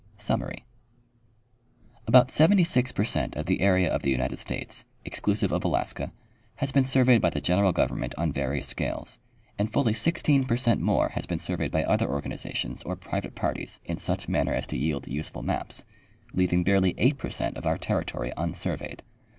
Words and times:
Summary. 0.17 0.65
About 2.07 2.31
76 2.31 2.91
per 2.91 3.03
cent 3.03 3.35
of 3.35 3.45
the 3.45 3.61
area 3.61 3.87
of 3.87 4.01
the 4.01 4.09
United 4.09 4.39
States, 4.39 4.83
exclusive 5.05 5.51
of 5.51 5.63
Alaska, 5.63 6.11
has 6.55 6.71
been 6.71 6.85
surveyed 6.85 7.21
by 7.21 7.29
the 7.29 7.39
general 7.39 7.71
government 7.71 8.15
on 8.17 8.31
various 8.33 8.67
scales, 8.67 9.19
and 9.59 9.71
fully 9.71 9.93
16 9.93 10.45
per 10.45 10.57
cent 10.57 10.81
more 10.81 11.09
has 11.09 11.27
been 11.27 11.37
surveyed 11.37 11.69
by 11.69 11.83
other 11.83 12.09
organizations 12.09 12.81
or 12.81 12.95
private 12.95 13.35
parties 13.35 13.79
in 13.85 13.99
such 13.99 14.27
manner 14.27 14.55
as 14.55 14.65
to 14.65 14.75
yield 14.75 15.07
useful 15.07 15.43
maps, 15.43 15.85
leaving 16.33 16.63
barely 16.63 16.95
8 16.97 17.19
per 17.19 17.29
cent 17.29 17.55
of 17.55 17.67
our 17.67 17.77
territory 17.77 18.33
un 18.33 18.55
surveyed. 18.55 19.03